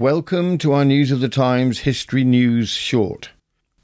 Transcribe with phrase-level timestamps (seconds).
[0.00, 3.32] Welcome to our News of the Times History News Short.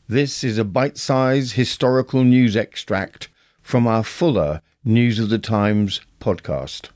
[0.09, 3.29] This is a bite sized historical news extract
[3.61, 6.87] from our fuller News of the Times podcast.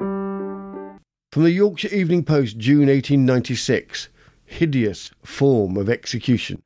[1.32, 4.08] From the Yorkshire Evening Post, June 1896
[4.46, 6.62] Hideous Form of Execution.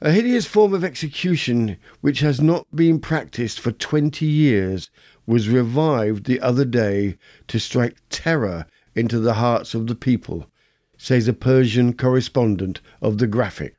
[0.00, 4.90] A hideous form of execution which has not been practised for twenty years
[5.24, 7.16] was revived the other day
[7.46, 8.66] to strike terror
[8.96, 10.50] into the hearts of the people,
[10.98, 13.76] says a Persian correspondent of the Graphic.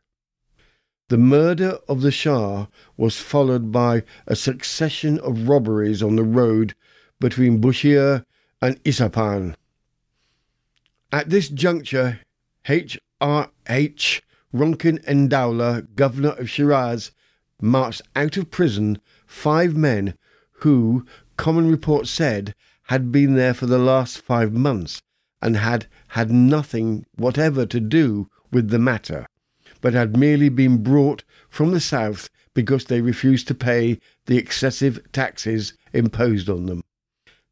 [1.09, 6.75] The murder of the Shah was followed by a succession of robberies on the road
[7.19, 8.25] between Bushire
[8.61, 9.55] and Isfahan.
[11.11, 12.21] At this juncture,
[12.67, 12.97] H.
[13.19, 13.51] R.
[13.67, 14.23] H.
[14.53, 17.11] Ronkin Endowla, governor of Shiraz,
[17.61, 20.15] marched out of prison five men
[20.61, 25.01] who, common report said, had been there for the last five months
[25.41, 29.25] and had had nothing whatever to do with the matter,
[29.81, 34.99] but had merely been brought from the south because they refused to pay the excessive
[35.11, 36.83] taxes imposed on them.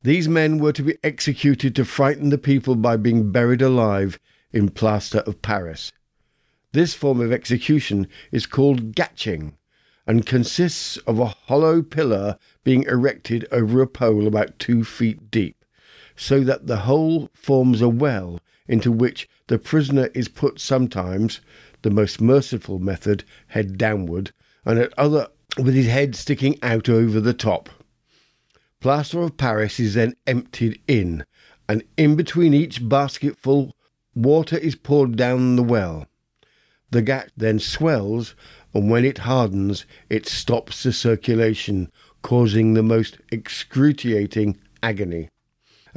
[0.03, 4.19] These men were to be executed to frighten the people by being buried alive
[4.51, 5.91] in plaster of Paris.
[6.71, 9.57] This form of execution is called gatching
[10.05, 15.56] and consists of a hollow pillar being erected over a pole about two feet deep,
[16.17, 21.39] so that the whole forms a well into which the prisoner is put sometimes,
[21.83, 24.31] the most merciful method, head downward,
[24.65, 27.69] and at other with his head sticking out over the top.
[28.81, 31.23] Plaster of Paris is then emptied in,
[31.69, 33.75] and in between each basketful
[34.13, 36.05] water is poured down the well.
[36.91, 38.35] The gatch then swells,
[38.73, 45.29] and when it hardens, it stops the circulation, causing the most excruciating agony.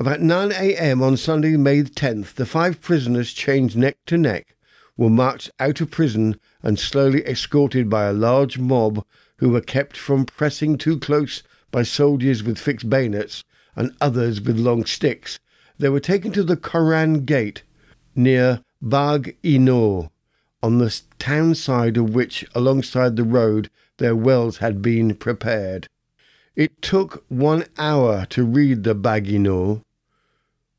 [0.01, 1.03] About 9 a.m.
[1.03, 4.57] on Sunday, May 10th, the five prisoners, chained neck to neck,
[4.97, 9.05] were marched out of prison and slowly escorted by a large mob
[9.41, 13.45] who were kept from pressing too close by soldiers with fixed bayonets
[13.77, 15.39] and others with long sticks.
[15.77, 17.63] They were taken to the Koran Gate
[18.17, 20.09] near Bagh i
[20.63, 23.69] on the town side of which, alongside the road,
[23.99, 25.89] their wells had been prepared.
[26.57, 29.83] It took one hour to read the Bagh i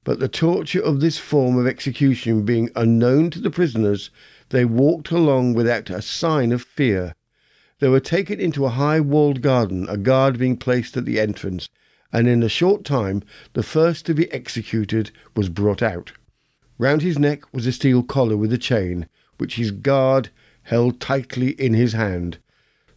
[0.04, 4.10] but the torture of this form of execution being unknown to the prisoners,
[4.50, 7.14] they walked along without a sign of fear.
[7.80, 11.70] They were taken into a high walled garden, a guard being placed at the entrance,
[12.12, 13.24] and in a short time
[13.54, 16.12] the first to be executed was brought out.
[16.78, 19.08] Round his neck was a steel collar with a chain,
[19.38, 20.30] which his guard
[20.64, 22.40] held tightly in his hand.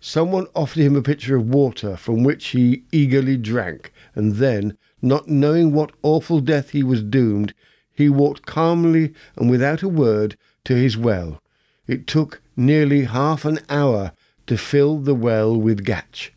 [0.06, 5.30] Someone offered him a pitcher of water, from which he eagerly drank, and then, not
[5.30, 7.54] knowing what awful death he was doomed,
[7.90, 11.40] he walked calmly and without a word to his well.
[11.86, 14.12] It took nearly half an hour
[14.46, 16.32] to fill the well with gatch,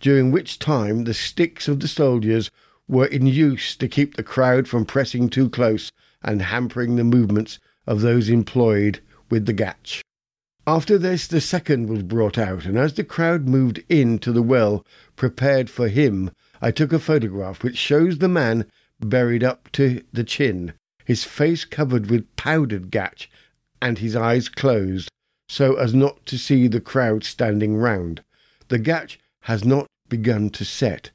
[0.00, 2.50] during which time the sticks of the soldiers
[2.88, 7.58] were in use to keep the crowd from pressing too close and hampering the movements
[7.86, 10.00] of those employed with the gatch.
[10.66, 14.42] After this, the second was brought out, and as the crowd moved in to the
[14.42, 16.30] well prepared for him,
[16.62, 18.64] I took a photograph which shows the man
[18.98, 20.72] buried up to the chin,
[21.04, 23.28] his face covered with powdered gatch,
[23.82, 25.10] and his eyes closed,
[25.50, 28.24] so as not to see the crowd standing round.
[28.68, 31.10] The gatch has not begun to set,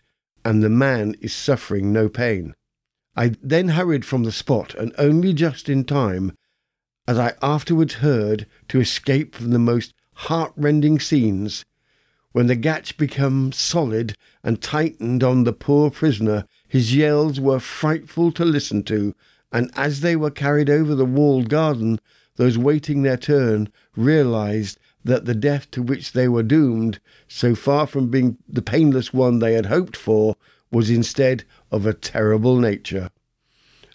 [0.46, 2.54] and the man is suffering no pain.
[3.16, 6.34] I then hurried from the spot, and only just in time
[7.10, 11.66] as I afterwards heard, to escape from the most heart-rending scenes.
[12.34, 18.32] When the gatch became solid and tightened on the poor prisoner, his yells were frightful
[18.34, 19.16] to listen to,
[19.52, 22.00] and as they were carried over the walled garden,
[22.36, 27.88] those waiting their turn realized that the death to which they were doomed, so far
[27.88, 30.36] from being the painless one they had hoped for,
[30.72, 33.10] was instead of a terrible nature.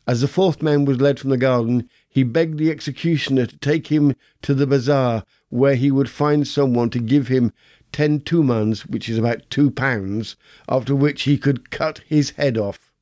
[0.04, 3.88] As the fourth man was led from the garden, he begged the executioner to take
[3.88, 7.52] him to the bazaar, where he would find someone to give him
[7.90, 10.36] ten tumans, which is about two pounds,
[10.68, 12.92] after which he could cut his head off.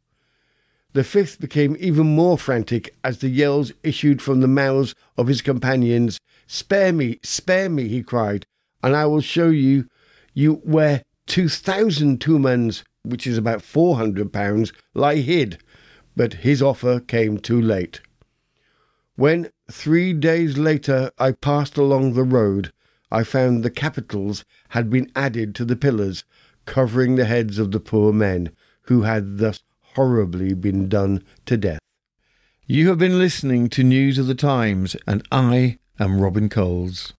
[0.95, 5.43] The fifth became even more frantic as the yells issued from the mouths of his
[5.43, 6.19] companions.
[6.47, 8.47] Spare me, spare me, he cried,
[8.83, 9.89] and I will show you
[10.33, 15.59] you where two thousand tumans, which is about four hundred pounds, lie hid.
[16.17, 18.01] But his offer came too late.
[19.17, 22.73] When, three days later, I passed along the road,
[23.11, 26.25] I found the capitals had been added to the pillars,
[26.65, 28.51] covering the heads of the poor men,
[28.83, 31.81] who had thus horribly been done to death.
[32.67, 37.11] You have been listening to News of the Times, and I am Robin Coles.